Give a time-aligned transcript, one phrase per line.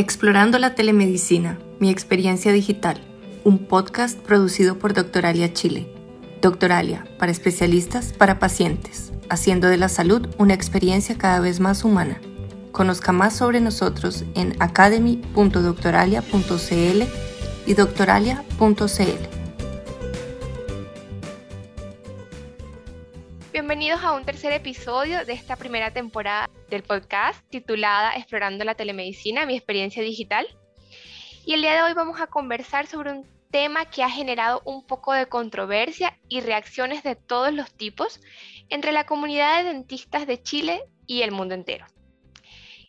[0.00, 3.02] Explorando la telemedicina, mi experiencia digital,
[3.44, 5.92] un podcast producido por Doctoralia Chile.
[6.40, 12.18] Doctoralia, para especialistas, para pacientes, haciendo de la salud una experiencia cada vez más humana.
[12.72, 17.02] Conozca más sobre nosotros en academy.doctoralia.cl
[17.66, 19.39] y doctoralia.cl.
[24.02, 29.54] A un tercer episodio de esta primera temporada del podcast titulada Explorando la telemedicina, mi
[29.54, 30.48] experiencia digital.
[31.44, 34.86] Y el día de hoy vamos a conversar sobre un tema que ha generado un
[34.86, 38.20] poco de controversia y reacciones de todos los tipos
[38.70, 41.84] entre la comunidad de dentistas de Chile y el mundo entero.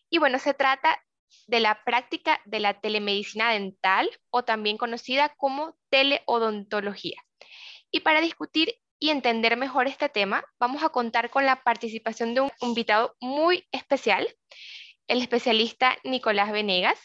[0.09, 1.03] Y bueno, se trata
[1.45, 7.21] de la práctica de la telemedicina dental o también conocida como teleodontología.
[7.91, 12.41] Y para discutir y entender mejor este tema, vamos a contar con la participación de
[12.41, 14.27] un invitado muy especial,
[15.07, 16.99] el especialista Nicolás Venegas,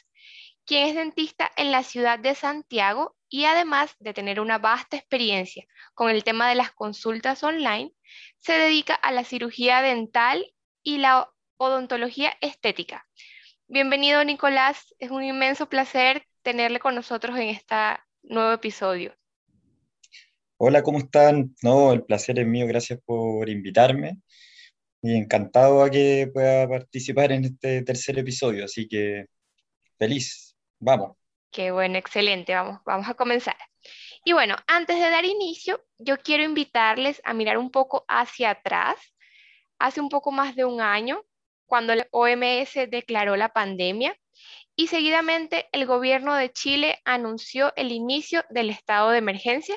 [0.66, 5.64] quien es dentista en la ciudad de Santiago y además de tener una vasta experiencia
[5.94, 7.92] con el tema de las consultas online,
[8.36, 13.08] se dedica a la cirugía dental y la odontología estética.
[13.68, 17.74] Bienvenido Nicolás, es un inmenso placer tenerle con nosotros en este
[18.22, 19.16] nuevo episodio.
[20.58, 21.54] Hola, ¿cómo están?
[21.62, 24.16] No, el placer es mío, gracias por invitarme
[25.02, 29.26] y encantado a que pueda participar en este tercer episodio, así que
[29.98, 31.14] feliz, vamos.
[31.50, 33.56] Qué bueno, excelente, vamos, vamos a comenzar.
[34.24, 38.96] Y bueno, antes de dar inicio, yo quiero invitarles a mirar un poco hacia atrás,
[39.78, 41.22] hace un poco más de un año,
[41.66, 44.18] cuando la OMS declaró la pandemia
[44.74, 49.76] y seguidamente el gobierno de Chile anunció el inicio del estado de emergencia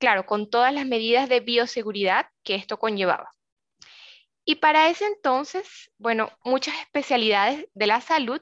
[0.00, 3.34] claro, con todas las medidas de bioseguridad que esto conllevaba.
[4.44, 8.40] Y para ese entonces, bueno, muchas especialidades de la salud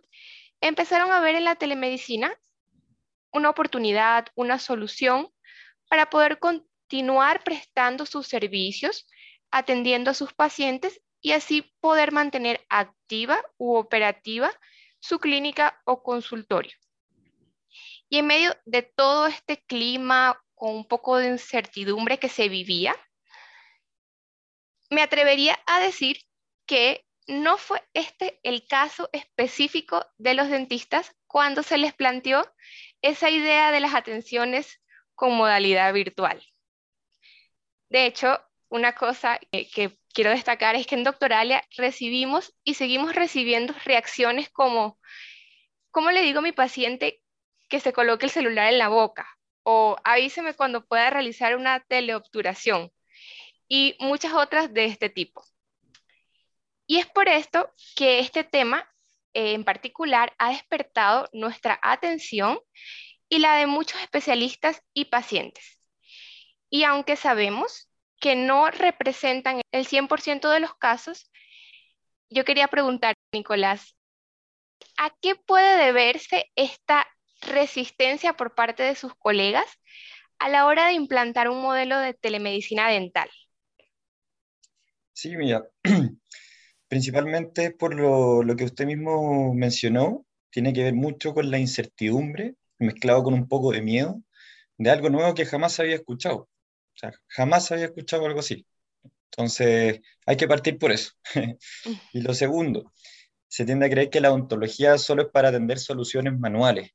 [0.60, 2.34] empezaron a ver en la telemedicina
[3.32, 5.28] una oportunidad, una solución
[5.88, 9.06] para poder continuar prestando sus servicios,
[9.50, 14.50] atendiendo a sus pacientes y así poder mantener activa u operativa
[15.00, 16.76] su clínica o consultorio.
[18.08, 22.94] Y en medio de todo este clima con un poco de incertidumbre que se vivía,
[24.90, 26.18] me atrevería a decir
[26.66, 32.42] que no fue este el caso específico de los dentistas cuando se les planteó
[33.02, 34.80] esa idea de las atenciones
[35.14, 36.42] con modalidad virtual.
[37.90, 43.74] De hecho, una cosa que, quiero destacar es que en Doctoralia recibimos y seguimos recibiendo
[43.84, 44.98] reacciones como,
[45.90, 47.22] ¿cómo le digo a mi paciente
[47.68, 49.37] que se coloque el celular en la boca?
[49.70, 52.90] O avíseme cuando pueda realizar una teleobturación
[53.68, 55.44] y muchas otras de este tipo.
[56.86, 58.90] Y es por esto que este tema
[59.34, 62.58] eh, en particular ha despertado nuestra atención
[63.28, 65.78] y la de muchos especialistas y pacientes.
[66.70, 67.90] Y aunque sabemos
[68.20, 71.30] que no representan el 100% de los casos,
[72.30, 73.94] yo quería preguntar, Nicolás,
[74.96, 77.06] ¿a qué puede deberse esta
[77.42, 79.66] resistencia por parte de sus colegas
[80.38, 83.28] a la hora de implantar un modelo de telemedicina dental?
[85.12, 85.68] Sí, mira,
[86.88, 92.54] principalmente por lo, lo, que usted mismo mencionó, tiene que ver mucho con la incertidumbre,
[92.78, 94.22] mezclado con un poco de miedo,
[94.76, 96.48] de algo nuevo que jamás había escuchado.
[96.94, 98.66] O sea, jamás había escuchado algo así.
[99.30, 101.12] Entonces, hay que partir por eso.
[102.12, 102.92] y lo segundo,
[103.48, 106.90] se tiende a creer que la odontología solo es para atender soluciones manuales,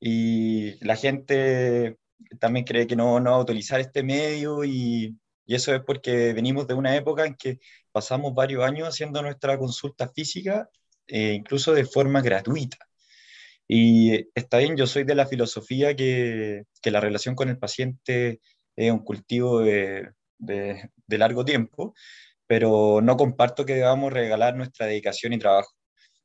[0.00, 1.98] y la gente
[2.40, 5.16] también cree que no, no va a utilizar este medio y,
[5.46, 7.58] y, eso es porque venimos de una época en que
[7.92, 10.68] pasamos varios años haciendo nuestra consulta física,
[11.06, 12.78] eh, incluso de forma gratuita.
[13.68, 18.40] Y está bien, yo soy de la filosofía que, que la relación con el paciente
[18.76, 21.94] es un cultivo de, de, de largo tiempo,
[22.46, 25.72] pero no comparto que debamos regalar nuestra dedicación y trabajo.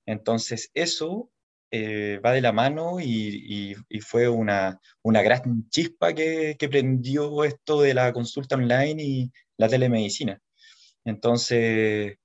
[0.06, 1.31] Entonces, eso
[1.74, 8.12] eh, va de la mano y, fue una, gran chispa que, prendió esto de la
[8.12, 10.41] consulta online y la telemedicina.
[11.06, 12.18] Entonces,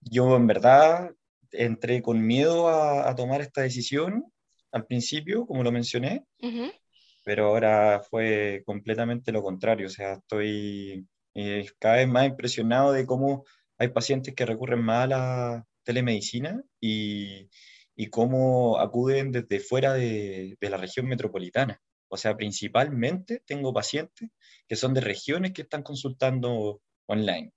[0.00, 1.10] yo en verdad
[1.52, 4.24] entré con miedo a, tomar esta decisión
[4.72, 6.26] al principio, como lo mencioné,
[7.24, 9.86] pero ahora fue completamente lo contrario.
[9.86, 13.44] O sea, estoy eh, cada vez más impresionado de cómo
[13.78, 17.48] hay pacientes que recurren más a la telemedicina y,
[17.96, 21.80] y cómo acuden desde fuera de, la región metropolitana.
[22.08, 24.30] O sea, principalmente tengo pacientes
[24.68, 27.52] que son de regiones que están consultando online.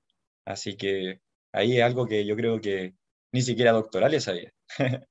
[0.45, 1.19] Así que
[1.51, 2.95] ahí es algo que yo creo que
[3.31, 4.51] ni siquiera doctoral ya sabía.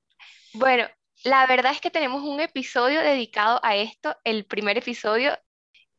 [0.53, 0.87] bueno,
[1.23, 5.37] la verdad es que tenemos un episodio dedicado a esto, el primer episodio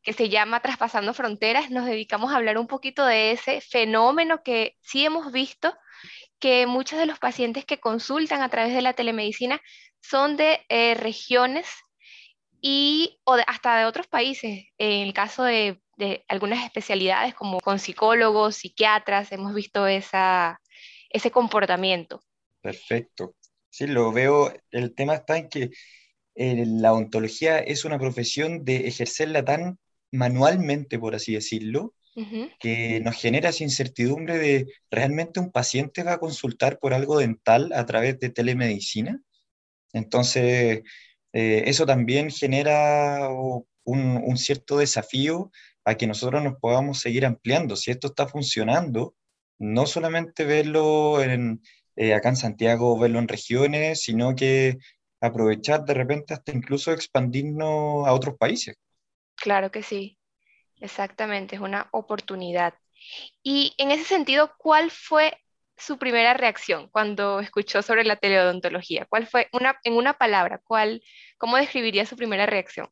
[0.02, 1.70] que se llama Traspasando Fronteras.
[1.70, 5.74] Nos dedicamos a hablar un poquito de ese fenómeno que sí hemos visto,
[6.38, 9.60] que muchos de los pacientes que consultan a través de la telemedicina
[10.00, 11.66] son de eh, regiones
[12.62, 14.66] y o hasta de otros países.
[14.78, 20.60] En el caso de, de, algunas especialidades como con psicólogos, psiquiatras, hemos visto esa,
[21.10, 22.22] ese comportamiento.
[22.60, 23.34] Perfecto.
[23.68, 24.52] Sí, lo veo.
[24.70, 25.70] El tema está en que
[26.34, 29.78] eh, la ontología es una profesión de ejercerla tan
[30.12, 31.94] manualmente, por así decirlo,
[32.58, 37.72] que nos genera esa incertidumbre de realmente un paciente va a consultar por algo dental
[37.72, 39.22] a través de telemedicina.
[39.92, 40.82] Entonces,
[41.32, 45.50] eh, eso también genera un, un, cierto desafío
[45.84, 47.76] a que nosotros nos podamos seguir ampliando.
[47.76, 49.14] Si esto está funcionando,
[49.58, 51.62] no solamente verlo en,
[51.96, 54.78] eh, acá en Santiago, verlo en regiones, sino que
[55.20, 58.76] aprovechar de repente hasta incluso expandirnos a otros países.
[59.40, 60.18] Claro que sí,
[60.80, 62.74] exactamente, es una oportunidad.
[63.42, 65.36] Y en ese sentido, ¿cuál fue
[65.76, 69.06] su primera reacción cuando escuchó sobre la teleodontología?
[69.08, 71.02] ¿Cuál fue, una, en una palabra, cuál,
[71.38, 72.88] cómo describiría su primera reacción?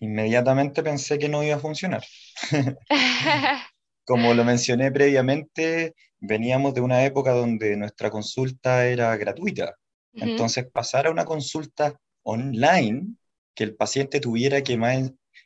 [0.00, 2.02] Inmediatamente pensé que no iba a funcionar.
[4.04, 9.76] Como lo mencioné previamente, veníamos de una época donde nuestra consulta era gratuita.
[10.14, 13.16] Entonces, pasar a una consulta online,
[13.54, 14.78] que el paciente tuviera que,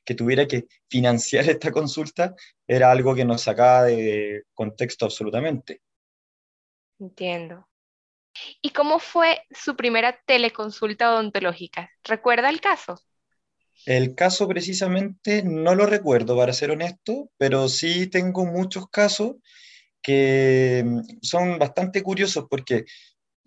[0.05, 2.35] que tuviera que financiar esta consulta,
[2.67, 5.81] era algo que nos sacaba de contexto absolutamente.
[6.99, 7.69] Entiendo.
[8.61, 11.91] ¿Y cómo fue su primera teleconsulta odontológica?
[12.05, 13.01] ¿Recuerda el caso?
[13.85, 19.37] El caso precisamente no lo recuerdo, para ser honesto, pero sí tengo muchos casos
[20.03, 22.85] que mm, son bastante curiosos porque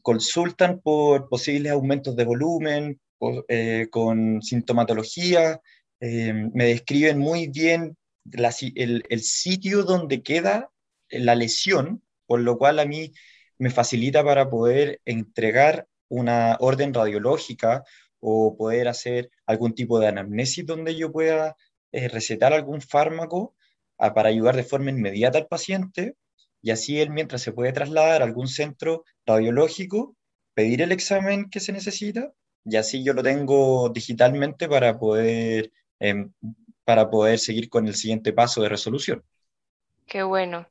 [0.01, 3.01] consultan por posibles aumentos de volumen,
[3.47, 5.61] eh, con sintomatología,
[5.99, 7.97] eh, me describen muy bien
[8.31, 10.71] el, el, sitio donde queda
[11.09, 13.11] la lesión, por lo cual a mí
[13.57, 17.83] me facilita para poder entregar una orden radiológica
[18.19, 21.55] o poder hacer algún tipo de anamnesis donde yo pueda
[21.91, 23.55] eh, recetar algún fármaco
[23.97, 26.15] ah, para ayudar de forma inmediata al paciente.
[26.61, 30.15] Y así él mientras se puede trasladar a algún centro radiológico,
[30.53, 32.33] pedir el examen que se necesita
[32.69, 36.31] y así yo lo tengo digitalmente para poder, em,
[36.83, 39.23] para poder seguir con el siguiente paso de resolución.
[40.07, 40.67] Qué bueno,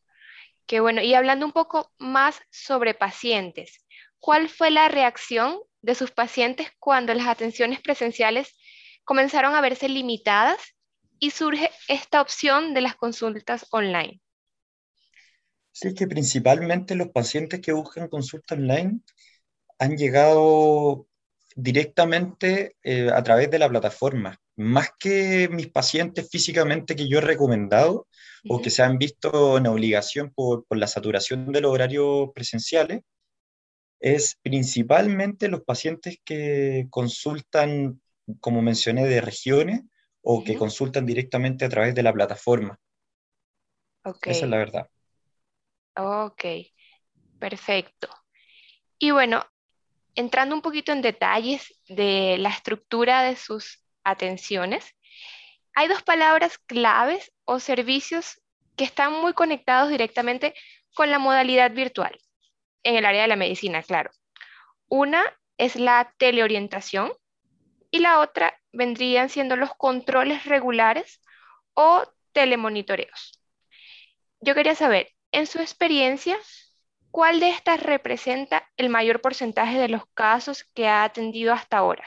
[0.66, 1.02] qué bueno.
[1.02, 3.84] Y hablando un poco más sobre pacientes,
[4.20, 8.56] ¿cuál fue la reacción de sus pacientes cuando las atenciones presenciales
[9.04, 10.58] comenzaron a verse limitadas
[11.20, 14.20] y surge esta opción de las consultas online?
[15.72, 19.00] Sí, que principalmente los pacientes que buscan consulta online
[19.80, 21.07] han llegado
[21.60, 27.20] directamente eh, a través de la plataforma, más que mis pacientes físicamente que yo he
[27.20, 28.06] recomendado
[28.48, 33.00] o que se han visto en obligación por, por la saturación de los horarios presenciales,
[33.98, 38.00] es principalmente los pacientes que consultan,
[38.38, 39.80] como mencioné, de regiones
[40.22, 42.78] o que consultan directamente a través de la plataforma.
[44.04, 44.30] Okay.
[44.30, 44.88] Esa es la verdad.
[45.96, 46.44] Ok,
[47.40, 48.08] perfecto.
[48.96, 49.44] Y bueno,
[50.18, 54.96] entrando un poquito en detalles de la estructura de sus atenciones,
[55.74, 58.40] hay dos palabras claves o servicios
[58.74, 60.54] que están muy conectados directamente
[60.92, 62.18] con la modalidad virtual
[62.82, 64.10] en el área de la medicina, claro.
[64.88, 65.22] Una
[65.56, 67.12] es la teleorientación
[67.92, 71.20] y la otra vendrían siendo los controles regulares
[71.74, 72.02] o
[72.32, 73.40] telemonitoreos.
[74.40, 76.36] Yo quería saber, en su experiencia,
[77.10, 82.04] ¿cuál de estas representa el mayor porcentaje de los casos que ha atendido hasta ahora?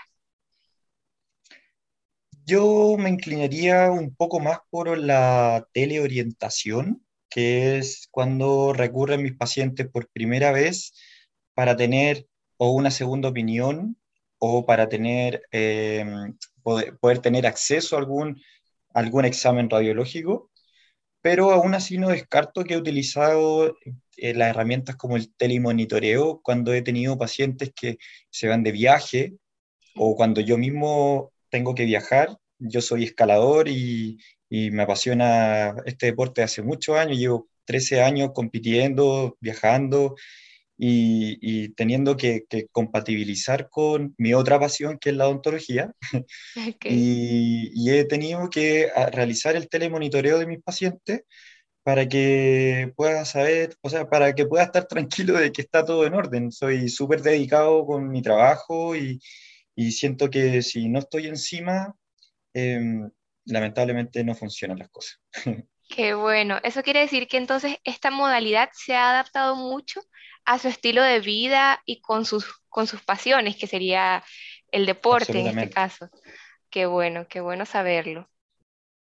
[2.46, 9.88] Yo me inclinaría un poco más por la teleorientación, que es cuando recurren mis pacientes
[9.88, 10.94] por primera vez
[11.54, 12.28] para tener
[12.58, 13.98] o una segunda opinión
[14.38, 16.06] o para tener, eh,
[16.62, 18.42] poder, tener acceso a algún,
[18.94, 20.51] algún examen radiológico,
[21.22, 23.78] pero aún así no descarto que he utilizado
[24.18, 27.98] eh, las herramientas como el telemonitoreo cuando he tenido pacientes que
[28.30, 29.34] se van de viaje
[29.96, 32.38] o cuando yo mismo tengo que viajar.
[32.60, 34.18] Yo soy escalador y,
[34.50, 40.16] y me apasiona este deporte hace muchos años, llevo 13 años compitiendo, viajando
[40.84, 45.94] y, teniendo que, compatibilizar con mi otra pasión, que es la odontología.
[46.84, 51.24] Y, he tenido que realizar el telemonitoreo de mis pacientes
[51.84, 56.06] para que pueda saber, o sea, para que pueda estar tranquilo de que está todo
[56.06, 56.52] en orden.
[56.52, 59.20] Soy súper dedicado con mi trabajo y,
[59.76, 61.96] y, siento que si no estoy encima,
[62.54, 63.10] em,
[63.46, 65.20] lamentablemente no funcionan las cosas.
[65.90, 66.60] Qué bueno.
[66.64, 70.02] Eso quiere decir que entonces esta modalidad se ha adaptado mucho
[70.46, 74.24] a su estilo de vida y con sus, con sus pasiones, que sería
[74.72, 76.10] el deporte en este caso.
[76.70, 78.30] Qué bueno, qué bueno saberlo.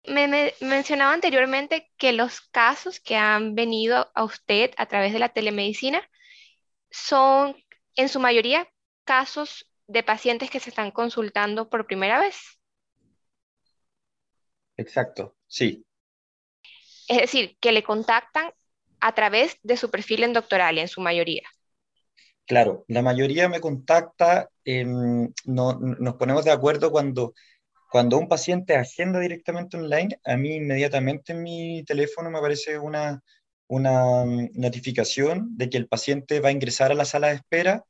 [0.06, 5.30] Me, mencionaba anteriormente que los casos que han venido a usted a través de la
[5.30, 6.08] telemedicina
[6.90, 7.56] son
[7.96, 8.70] en su mayoría
[9.04, 12.60] casos de pacientes que se están consultando por primera vez.
[14.78, 15.86] Exacto, sí.
[17.08, 18.54] Es decir, que le contactan
[19.00, 21.44] a través de su perfil en Doctoralia, en su mayoría.
[22.46, 27.34] Claro, la mayoría me contacta, no, nos ponemos de acuerdo cuando,
[27.92, 33.22] cuando un paciente agenda directamente online, a mí inmediatamente en mi teléfono me aparece una,
[33.68, 37.84] una mm, notificación de que el paciente va a ingresar a la sala de espera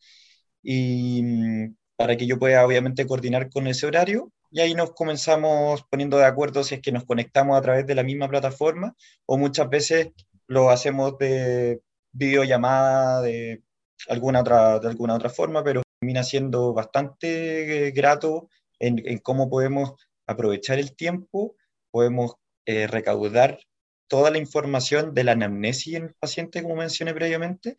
[0.64, 5.84] y mm, para que yo pueda obviamente coordinar con ese horario y ahí nos comenzamos
[5.90, 8.96] poniendo de acuerdo si es que nos conectamos a través de la misma plataforma
[9.26, 10.10] o muchas veces
[10.48, 13.64] lo hacemos de videollamada de
[14.10, 18.50] alguna otra, de alguna otra forma, pero termina siendo bastante eh, grato
[18.80, 19.94] en, en, cómo podemos
[20.26, 21.56] aprovechar el tiempo,
[21.92, 22.36] podemos
[22.66, 23.60] eh, recaudar
[24.08, 27.76] toda la información de la anamnesis en el paciente, como mencioné previamente.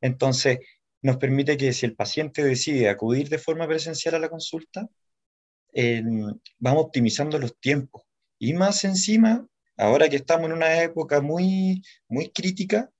[0.00, 0.58] Entonces,
[1.02, 4.88] nos permite que si el paciente decide acudir de forma presencial a la consulta,
[6.58, 8.02] vamos optimizando los tiempos.
[8.38, 12.90] Y más encima, ahora que estamos en una época muy, muy crítica,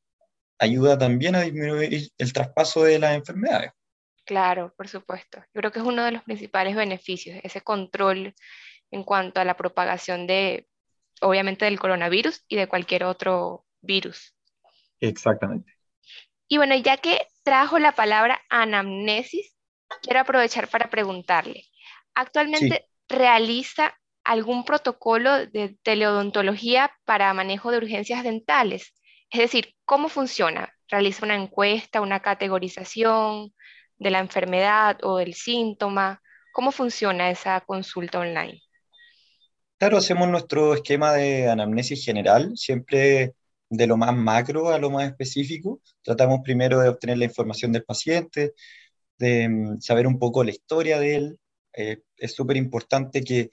[0.58, 3.72] ayuda también a disminuir el traspaso de las enfermedades.
[4.24, 5.38] Claro, por supuesto.
[5.52, 8.34] Yo creo que es uno de los principales beneficios, ese control
[8.90, 10.66] en cuanto a la propagación de,
[11.20, 14.34] obviamente, del coronavirus y de cualquier otro virus.
[15.00, 15.72] Exactamente.
[16.48, 19.54] Y bueno, ya que trajo la palabra anamnesis,
[20.02, 21.64] quiero aprovechar para preguntarle,
[22.14, 28.94] ¿actualmente realiza algún protocolo de teleodontología para manejo de urgencias dentales?
[29.30, 30.72] Es decir, ¿cómo funciona?
[30.88, 33.52] ¿Realiza una encuesta, una categorización
[33.98, 36.22] de la enfermedad o del síntoma?
[36.52, 38.60] ¿Cómo funciona esa consulta online?
[39.78, 43.34] Claro, hacemos nuestro esquema de anamnesis general, siempre
[43.68, 45.80] de lo más macro a lo más específico.
[46.02, 48.54] Tratamos primero de obtener la información del paciente,
[49.18, 51.38] de mm, saber un poco la historia de él.
[51.72, 53.50] Eh, es súper importante que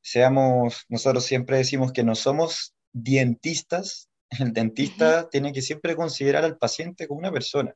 [0.00, 6.58] seamos, nosotros siempre decimos que no somos dientistas, el dentista tiene que siempre considerar al
[6.58, 7.74] paciente como una persona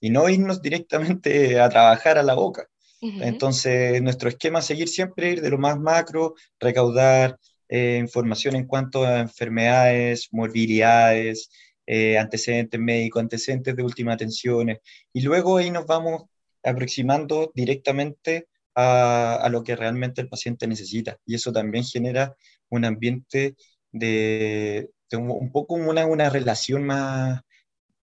[0.00, 2.66] y no irnos directamente a trabajar a la boca.
[3.00, 8.66] Entonces, nuestro esquema es seguir siempre ir de lo más macro, recaudar eh, información en
[8.66, 11.50] cuanto a enfermedades, morbilidades,
[11.86, 14.76] eh, antecedentes médicos, antecedentes de última atención,
[15.12, 16.24] y luego ahí nos vamos
[16.64, 21.18] aproximando directamente a, a, lo que realmente el paciente necesita.
[21.26, 22.36] Y eso también genera
[22.68, 23.56] un ambiente
[23.90, 27.40] de, un poco una, una relación más,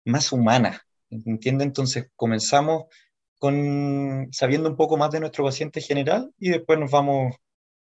[0.04, 1.64] más humana, ¿entiende?
[1.64, 2.84] Entonces comenzamos
[3.38, 7.36] con sabiendo un poco más de nuestro paciente general y después nos vamos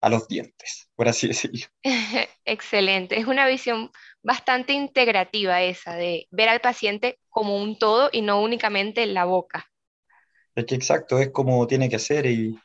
[0.02, 1.66] a los dientes, por así decirlo.
[2.46, 3.92] Excelente, es una visión
[4.24, 9.70] bastante integrativa esa, de ver al paciente como un todo y no únicamente la boca.
[10.56, 12.58] Es que exacto, es como tiene que ser y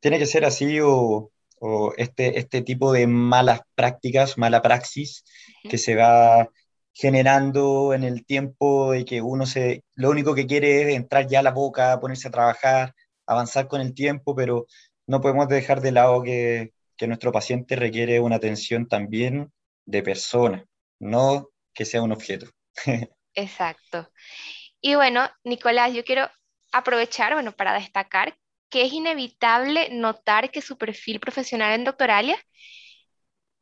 [0.00, 5.24] tiene que ser así o, o este, este tipo de malas prácticas, mala praxis
[5.68, 6.48] que se va
[6.92, 11.40] generando en el tiempo y que uno se, lo único que quiere es entrar ya
[11.40, 12.94] a la boca, ponerse a trabajar,
[13.26, 14.66] avanzar con el tiempo, pero
[15.06, 19.52] no podemos dejar de lado que, que nuestro paciente requiere una atención también
[19.84, 20.64] de persona,
[20.98, 22.46] no que sea un objeto.
[23.34, 24.10] Exacto.
[24.80, 26.28] Y bueno, Nicolás, yo quiero
[26.72, 28.36] aprovechar, bueno, para destacar
[28.82, 32.38] es inevitable notar que su perfil profesional en Doctoralia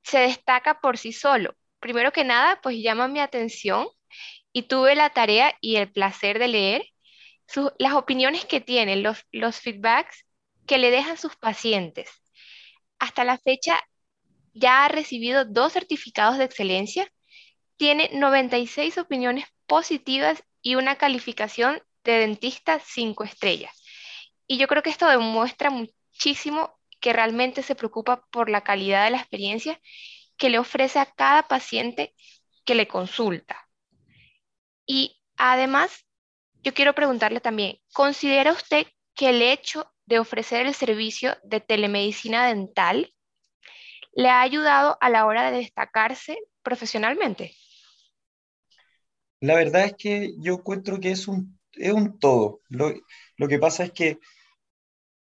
[0.02, 1.54] se destaca por sí solo.
[1.80, 3.88] Primero que nada, pues llama mi atención
[4.52, 6.84] y tuve la tarea y el placer de leer
[7.78, 10.24] las opiniones que tienen, los, los feedbacks
[10.66, 12.10] que le dejan sus pacientes.
[12.98, 13.80] Hasta la fecha
[14.54, 17.10] ya ha recibido dos certificados de excelencia,
[17.76, 23.83] tiene 96 opiniones positivas y una calificación de dentista 5 estrellas.
[24.46, 29.10] Y yo creo que esto demuestra muchísimo que realmente se preocupa por la calidad de
[29.10, 29.80] la experiencia
[30.36, 32.14] que le ofrece a cada paciente
[32.64, 33.68] que le consulta.
[34.86, 36.06] Y además,
[36.62, 42.46] yo quiero preguntarle también, ¿considera usted que el hecho de ofrecer el servicio de telemedicina
[42.46, 43.14] dental
[44.14, 47.54] le ha ayudado a la hora de destacarse profesionalmente?
[49.40, 52.60] La verdad es que yo encuentro que es un, es un todo.
[52.68, 52.92] Lo,
[53.36, 54.18] lo que pasa es que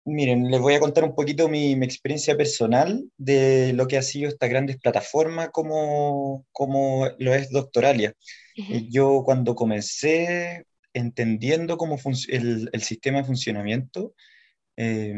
[0.06, 4.02] Miren, les voy a contar un poquito mi, mi, experiencia personal de lo que ha
[4.02, 8.14] sido esta grandes plataforma como, como lo es Doctoralia.
[8.58, 11.98] Uh Yo cuando comencé entendiendo cómo
[12.30, 14.14] el, el, sistema de funcionamiento,
[14.78, 15.14] eh,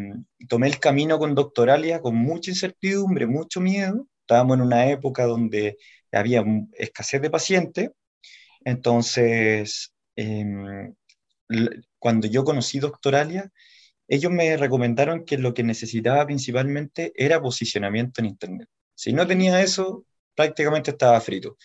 [0.50, 4.08] tomé el camino con Doctoralia con mucha incertidumbre, mucho miedo.
[4.22, 5.78] Estábamos en una época donde
[6.12, 7.92] había escasez de pacientes,
[8.66, 10.46] entonces eh,
[12.00, 13.52] cuando yo conocí Doctoralia,
[14.12, 18.68] ellos me recomendaron que lo que necesitaba principalmente era posicionamiento en Internet.
[18.94, 21.58] Si no tenía eso, prácticamente estaba frito,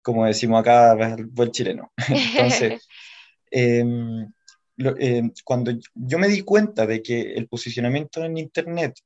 [0.00, 1.92] como decimos acá, el buen chileno.
[2.08, 2.86] Entonces,
[3.50, 4.32] em,
[4.78, 9.00] em, cuando yo me di cuenta de que el posicionamiento en Internet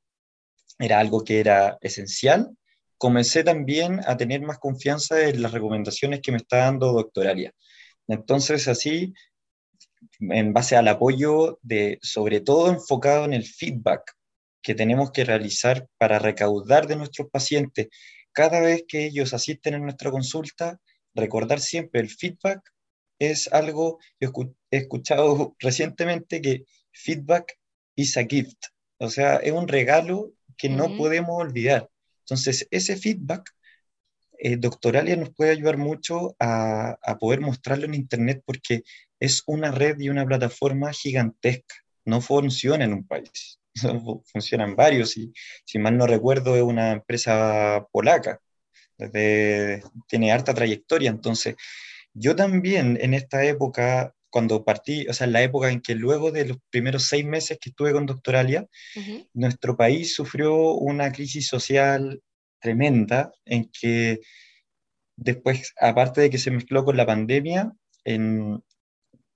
[0.79, 2.51] era algo que era esencial,
[2.99, 7.55] comencé también a tener más confianza en las recomendaciones que me está dando Doctoralia.
[8.07, 9.15] Entonces, así
[10.21, 14.13] en base al apoyo de, sobre todo enfocado en el feedback
[14.63, 17.89] que tenemos que realizar para recaudar de nuestros pacientes
[18.33, 20.81] cada vez que ellos asisten a nuestra consulta,
[21.15, 22.61] recordar siempre el feedback
[23.19, 24.31] es algo, he
[24.71, 27.59] escuchado recientemente que feedback
[27.97, 28.67] is a gift,
[28.99, 31.89] o sea, es un regalo que no podemos olvidar.
[32.21, 33.51] Entonces, ese feedback,
[34.39, 38.83] eh, Doctoralia nos puede ayudar mucho a, a, poder mostrarlo en Internet porque
[39.21, 41.77] es una red y una plataforma gigantesca.
[42.05, 43.61] No funciona en un país,
[44.33, 45.17] funciona en varios.
[45.17, 45.33] Y,
[45.65, 48.41] si mal no recuerdo, es una empresa polaca.
[48.97, 51.11] Desde, tiene harta trayectoria.
[51.11, 51.55] Entonces,
[52.15, 56.33] yo también en esta época, cuando partí, o sea, en la época en que luego
[56.33, 58.67] de los primeros seis meses que estuve con Doctoralia,
[59.35, 62.21] nuestro país sufrió una crisis social
[62.61, 64.21] tremenda en que
[65.17, 67.73] después, aparte de que se mezcló con la pandemia,
[68.05, 68.63] en,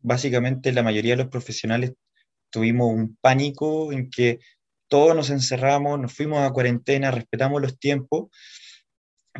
[0.05, 1.95] básicamente la mayoría de los profesionales
[2.51, 4.39] tuvimos un pánico en que
[4.87, 8.29] todos nos encerramos, nos fuimos a cuarentena, respetamos los tiempos,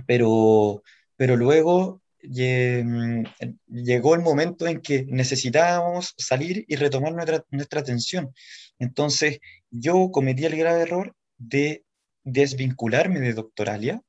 [0.07, 0.83] pero,
[1.17, 8.35] pero luego llegó el momento en que necesitábamos salir y retomar nuestra, nuestra atención.
[8.79, 11.85] Entonces yo cometí el grave error de
[12.25, 14.01] desvincularme de Doctoralia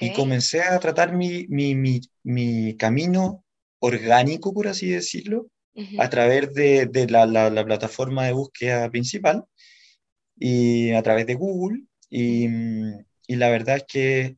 [0.00, 3.44] y comencé a tratar mi, mi, mi, mi camino
[3.80, 5.48] orgánico, por así decirlo,
[5.98, 9.44] a través de, de la, la, plataforma de búsqueda principal
[10.36, 11.84] y a través de Google.
[12.10, 12.48] Y,
[13.26, 14.36] y la verdad es que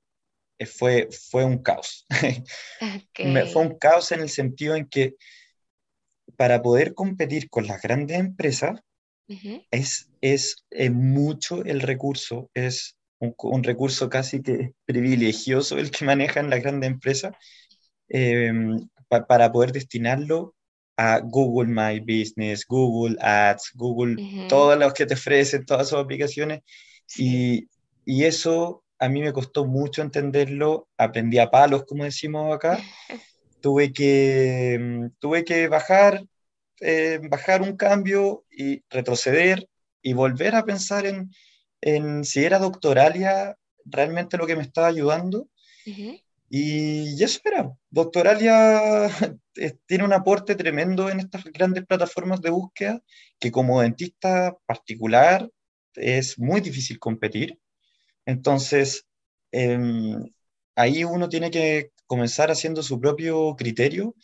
[0.67, 2.07] fue, fue un caos.
[3.53, 5.17] fue un caos en el sentido en que
[6.37, 8.81] para poder competir con las grandes empresas,
[9.71, 16.51] es, es, mucho el recurso, es un, un, recurso casi que privilegioso el que manejan
[16.51, 17.35] las grandes empresas
[18.09, 18.53] eh,
[19.09, 20.57] para poder destinarlo
[21.01, 26.61] a Google My Business, Google Ads, Google, todas las que te ofrecen, todas sus aplicaciones.
[27.17, 27.69] Y,
[28.05, 32.79] y, eso a mí me costó mucho entenderlo, aprendí a palos, como decimos acá.
[33.63, 36.23] tuve, que, tuve que bajar,
[36.81, 39.71] eh, bajar un cambio y retroceder
[40.03, 41.31] y volver a pensar en,
[41.81, 45.49] en si era doctoralia realmente lo que me estaba ayudando.
[46.53, 47.73] Y eso era.
[47.91, 49.09] Doctoralia
[49.87, 53.01] tiene un aporte tremendo en estas grandes plataformas de búsqueda
[53.39, 55.49] que como dentista particular
[55.95, 57.57] es muy difícil competir.
[58.27, 59.07] Entonces,
[59.53, 60.29] em,
[60.75, 64.17] ahí uno tiene que comenzar haciendo su propio criterio,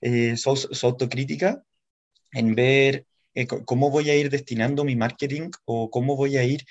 [0.00, 1.64] eh, su, autocrítica,
[2.30, 6.64] en ver eh, cómo voy a ir destinando mi marketing o cómo voy a ir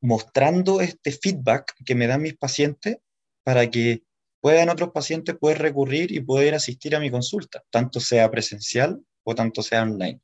[0.00, 2.96] mostrando este feedback que me dan mis pacientes
[3.44, 4.02] para que
[4.40, 9.34] puedan otros pacientes poder recurrir y poder asistir a mi consulta, tanto sea presencial o
[9.34, 10.20] tanto sea online.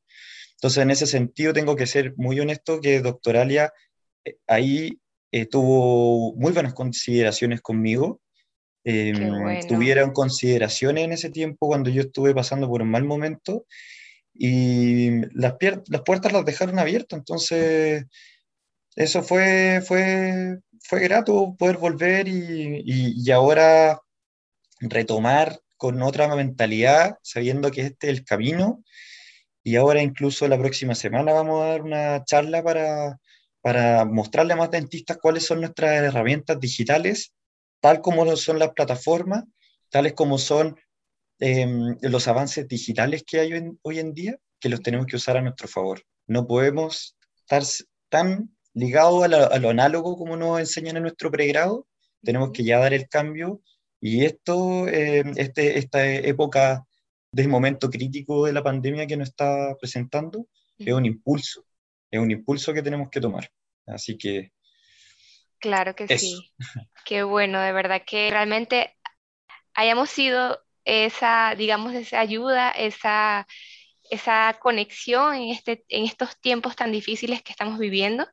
[0.54, 3.72] Entonces, en ese sentido, tengo que ser muy honesto que Doctoralia
[4.24, 5.00] eh, ahí
[5.30, 8.20] eh, tuvo muy buenas consideraciones conmigo.
[8.84, 13.66] Em, tuvieron consideraciones en ese tiempo cuando yo estuve pasando por un mal momento
[14.34, 15.54] y las,
[15.88, 17.18] las puertas las dejaron abiertas.
[17.18, 18.06] Entonces,
[18.96, 24.00] eso fue, fue fue grato poder volver y, y, ahora
[24.80, 28.82] retomar con otra mentalidad, sabiendo que este es el camino.
[29.62, 33.18] Y ahora incluso la próxima semana vamos a dar una charla para,
[33.60, 37.34] para mostrarle a más dentistas cuáles son nuestras herramientas digitales,
[37.80, 39.44] tal como son las plataformas,
[39.90, 40.80] tales como son
[41.38, 45.42] em, los avances digitales que hay hoy en día, que los tenemos que usar a
[45.42, 46.02] nuestro favor.
[46.26, 47.62] No podemos estar
[48.08, 51.86] tan ligado a, lo análogo como nos enseñan en nuestro pregrado,
[52.22, 53.60] tenemos que ya dar el cambio.
[54.00, 56.86] Y esto, eh, este, esta época
[57.32, 60.46] de momento crítico de la pandemia que nos está presentando,
[60.78, 61.64] es un impulso,
[62.10, 63.50] es un impulso que tenemos que tomar.
[63.86, 64.52] Así que...
[65.58, 66.52] Claro que sí.
[67.04, 68.96] Qué bueno, de verdad que realmente
[69.74, 73.46] hayamos sido esa, digamos, esa ayuda, esa,
[74.08, 78.28] esa conexión en, este, en estos tiempos tan difíciles que estamos viviendo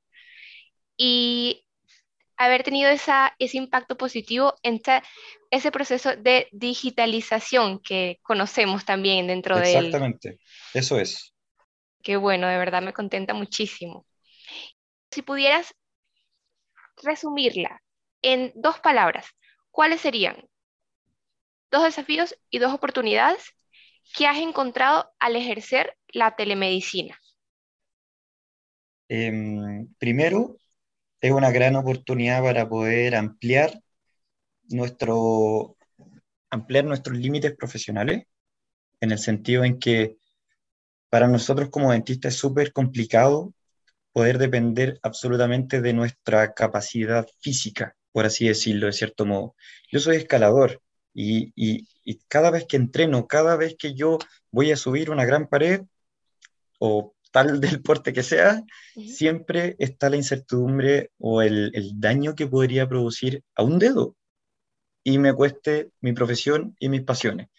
[0.97, 1.65] y
[2.37, 4.81] haber tenido esa, ese impacto positivo en
[5.51, 10.39] ese proceso de digitalización que conocemos también dentro de Exactamente,
[10.73, 11.33] eso es.
[12.03, 14.05] Qué bueno, de verdad me contenta muchísimo.
[15.11, 15.73] Si pudieras
[17.03, 17.81] resumirla
[18.21, 19.27] en dos palabras,
[19.71, 20.47] ¿cuáles serían?
[21.71, 23.43] Dos desafíos y dos oportunidades
[24.15, 27.19] que has encontrado al ejercer la telemedicina.
[29.07, 30.57] Em, primero,
[31.25, 33.81] es una gran oportunidad para poder ampliar,
[34.69, 35.75] nuestro,
[36.51, 38.25] ampliar nuestros límites profesionales,
[39.01, 40.17] en el sentido en que
[41.09, 43.53] para nosotros como dentistas es súper complicado
[44.13, 49.55] poder depender absolutamente de nuestra capacidad física, por así decirlo, de cierto modo.
[49.91, 50.81] Yo soy escalador
[51.13, 54.19] y, y, y cada vez que entreno, cada vez que yo
[54.51, 55.81] voy a subir una gran pared
[56.77, 58.63] o tal del porte que sea,
[58.95, 64.15] siempre está la incertidumbre o el, el, daño que podría producir a un dedo
[65.03, 67.49] y me cueste mi profesión y mis pasiones.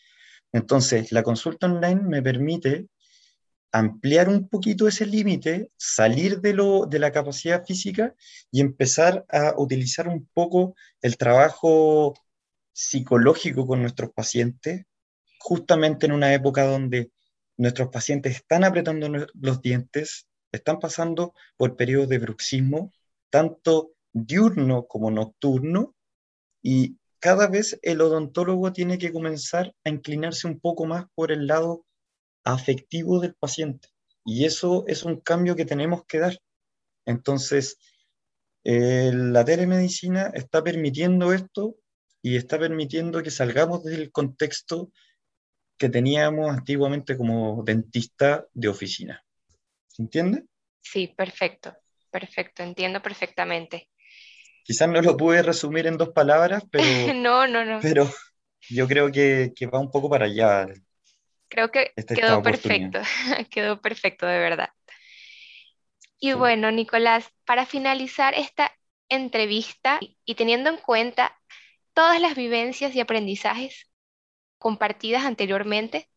[0.51, 2.87] Entonces, la consulta online me permite
[3.71, 8.15] ampliar un poquito ese límite, salir de, lo, de la capacidad física
[8.51, 12.15] y empezar a utilizar un poco el trabajo
[12.73, 14.87] psicológico con nuestros pacientes,
[15.39, 17.11] justamente en una época donde
[17.57, 22.93] nuestros pacientes están apretando los dientes, están pasando por periodos de bruxismo,
[23.31, 25.95] tanto diurno como nocturno,
[26.63, 31.47] y cada vez el odontólogo tiene que comenzar a inclinarse un poco más por el
[31.47, 31.85] lado
[32.45, 33.89] afectivo del paciente.
[34.25, 36.39] Y eso es un cambio que tenemos que dar.
[37.05, 37.79] Entonces,
[38.65, 41.77] eh, la telemedicina está permitiendo esto
[42.21, 44.91] y está permitiendo que salgamos del contexto
[45.79, 49.23] que teníamos antiguamente como dentista de oficina.
[49.89, 50.45] ¿Se entiende?
[50.83, 51.75] Sí, perfecto,
[52.11, 53.89] perfecto, entiendo perfectamente.
[54.65, 56.85] Quizás no lo pude resumir en dos palabras, pero,
[57.15, 57.81] no, no, no.
[57.81, 58.09] pero
[58.69, 60.67] yo creo que, que va un poco para allá.
[61.49, 63.01] Creo que quedó perfecto,
[63.51, 64.71] quedó perfecto de verdad.
[66.19, 68.73] Y bueno, Nicolás, para finalizar esta
[69.09, 71.39] entrevista y teniendo en cuenta
[71.93, 73.89] todas las vivencias y aprendizajes
[74.59, 76.11] compartidas anteriormente,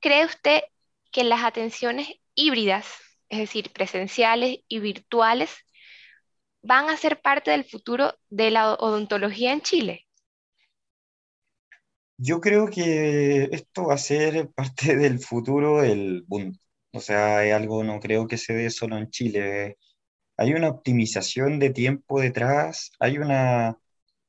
[0.00, 0.62] ¿cree usted
[1.10, 2.86] que las atenciones híbridas,
[3.28, 5.50] es decir, presenciales y virtuales,
[6.62, 10.06] van a ser parte del futuro de la odontología en Chile?
[12.16, 16.58] Yo creo que esto va a ser parte del futuro del mundo.
[16.92, 19.78] O sea, es algo, no creo que se dé solo en Chile.
[20.36, 23.78] Hay una optimización de tiempo detrás, hay una,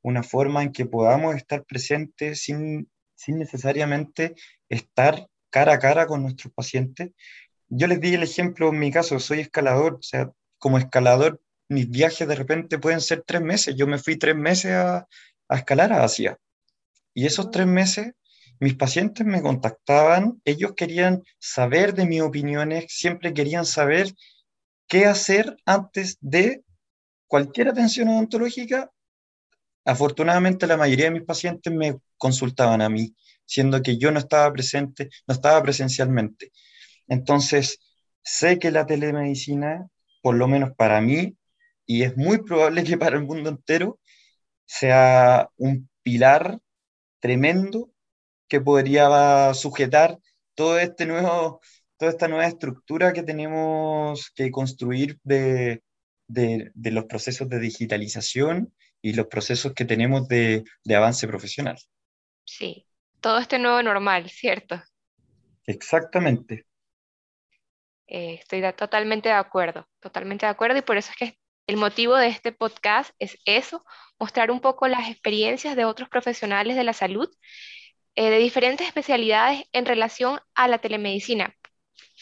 [0.02, 2.90] una forma en que podamos estar presentes sin
[3.24, 4.36] sin necesariamente
[4.70, 7.12] estar cara a cara con nuestros pacientes.
[7.70, 11.90] Yo les di el ejemplo en mi caso, soy escalador, o sea, como escalador mis
[11.90, 13.76] viajes de repente pueden ser tres meses.
[13.76, 15.08] Yo me fui tres meses a,
[15.48, 16.38] a escalar a Asia.
[17.14, 18.14] Y esos tres meses
[18.60, 24.14] mis pacientes me contactaban, ellos querían saber de mis opiniones, siempre querían saber
[24.88, 26.64] qué hacer antes de
[27.28, 28.90] cualquier atención odontológica
[29.86, 33.15] Afortunadamente la mayoría de mis pacientes me consultaban a mí,
[33.46, 36.52] siendo que yo no estaba presente, no estaba presencialmente.
[37.08, 37.80] Entonces,
[38.24, 39.88] sé que la telemedicina,
[40.22, 41.38] por lo menos para mí,
[41.86, 44.00] y es muy probable que para el mundo entero,
[44.65, 46.60] sea un pilar
[47.19, 47.91] tremendo
[48.48, 50.19] que podría sujetar
[50.56, 51.62] todo este nuevo,
[51.98, 55.84] toda esta nueva estructura que tenemos que construir de,
[56.28, 61.78] de, de los procesos de digitalización y los procesos que tenemos de, de avance profesional.
[62.46, 62.88] Sí,
[63.20, 64.82] todo este nuevo normal, ¿cierto?
[65.68, 66.66] Exactamente.
[68.08, 71.38] Eh, estoy totalmente de acuerdo, totalmente de acuerdo y por eso es que
[71.68, 73.86] el motivo de este podcast es eso,
[74.20, 77.30] mostrar un poco las experiencias de otros profesionales de la salud
[78.16, 81.56] eh, de diferentes especialidades en relación a la telemedicina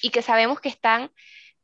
[0.02, 1.12] y que sabemos que están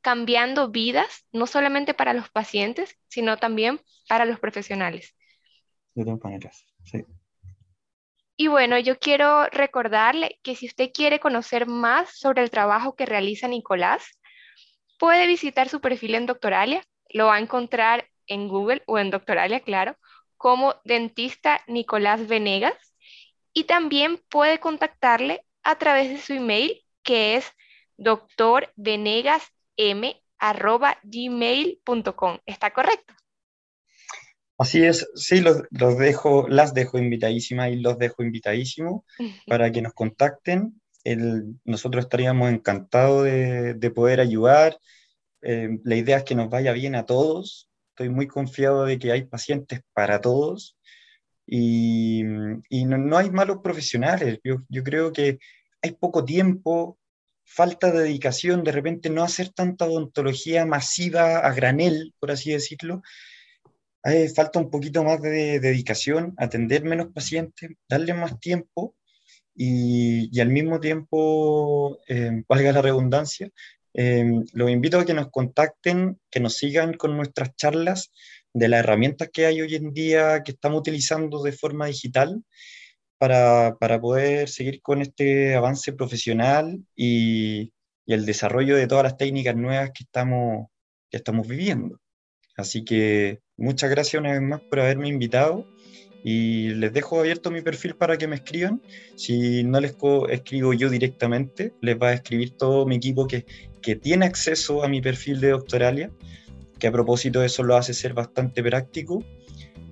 [0.07, 5.17] cambiando vidas, no solamente para los pacientes, sino también para los profesionales.
[5.95, 7.03] De todas maneras, sí.
[8.37, 13.05] Y bueno, yo quiero recordarle que si usted quiere conocer más sobre el trabajo que
[13.05, 14.17] realiza Nicolás,
[14.97, 16.83] puede visitar su perfil en Doctoralia.
[17.09, 19.97] Lo va a encontrar en Google o en Doctoralia, claro,
[20.37, 22.77] como dentista Nicolás Venegas.
[23.53, 27.51] y también puede contactarle a través de su email que es
[29.77, 32.37] doctorvenegasm.gmail.com.
[32.45, 33.13] ¿Está correcto?
[34.59, 35.61] Así es, sí, los,
[35.99, 39.03] dejo, las dejo invitadísimas y los dejo invitadísimos
[39.45, 40.81] para que nos contacten.
[41.63, 44.79] nosotros estaríamos encantados de, poder ayudar.
[45.43, 47.69] Eh, la idea es que nos vaya bien a todos.
[47.89, 50.75] Estoy muy confiado de que hay pacientes para todos
[51.45, 54.39] y, no, hay malos profesionales.
[54.43, 55.37] Yo, yo creo que
[55.83, 56.97] hay poco tiempo,
[57.47, 63.01] falta de dedicación, de repente no hacer tanta odontología masiva a granel, por así decirlo,
[64.35, 68.95] falta un poquito más de dedicación, atender menos pacientes, darle más tiempo
[69.55, 73.49] y, al mismo tiempo, eh, valga la redundancia,
[73.93, 78.11] eh, los invito a que nos contacten, que nos sigan con nuestras charlas
[78.53, 82.43] de las herramientas que hay hoy en día que estamos utilizando de forma digital
[83.17, 87.73] para, para poder seguir con este avance profesional y,
[88.05, 90.67] y, el desarrollo de todas las técnicas nuevas que estamos,
[91.09, 91.99] que estamos viviendo.
[92.55, 95.67] Así que muchas gracias una vez más por haberme invitado
[96.23, 98.81] y les dejo abierto mi perfil para que me escriban.
[99.15, 99.95] Si no les
[100.29, 103.45] escribo yo directamente, les va a escribir todo mi equipo que,
[103.81, 106.11] que tiene acceso a mi perfil de Doctoralia,
[106.79, 109.23] que a propósito de eso lo hace ser bastante práctico.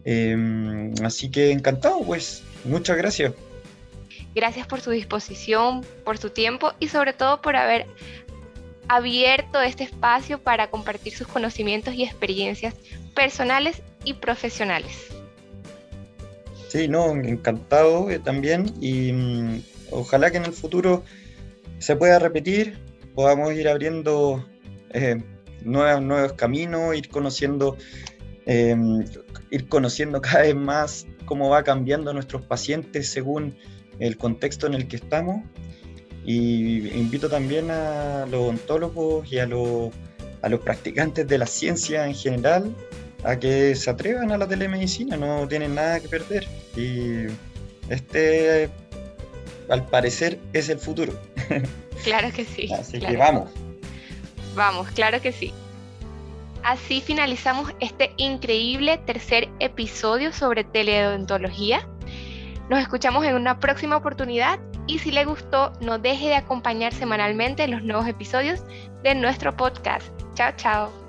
[0.03, 2.43] Em, así que encantado, pues.
[2.65, 3.33] Muchas gracias.
[4.33, 7.85] Gracias por su disposición, por su tiempo y sobre todo por haber
[8.87, 12.75] abierto este espacio para compartir sus conocimientos y experiencias
[13.15, 15.07] personales y profesionales.
[16.67, 21.03] Sí, no, encantado eh, también y mm, ojalá que en el futuro
[21.79, 22.77] se pueda repetir,
[23.15, 24.45] podamos ir abriendo
[24.91, 25.21] eh,
[25.63, 27.77] nuevos, nuevos caminos, ir conociendo,
[28.45, 29.03] em,
[29.51, 33.55] ir conociendo cada vez más cómo va cambiando nuestros pacientes según
[33.99, 35.41] el contexto en el que estamos
[36.25, 39.91] y invito también a los odontólogos y a los,
[40.41, 42.75] a los practicantes de la ciencia en general
[43.23, 46.47] a que se atrevan a la telemedicina, no tienen nada que perder.
[46.75, 47.25] Y
[47.89, 48.69] este,
[49.69, 51.13] al parecer, es el futuro.
[52.03, 52.69] Claro que sí.
[52.71, 53.49] Así que vamos.
[54.53, 55.53] Vamos, claro que sí.
[56.65, 61.87] Así finalizamos este increíble tercer episodio sobre teleodontología.
[62.71, 67.63] Nos escuchamos en una próxima oportunidad y si le gustó, no deje de acompañar semanalmente
[67.63, 68.63] en los nuevos episodios
[69.03, 70.09] de nuestro podcast.
[70.33, 71.04] Chao, chao.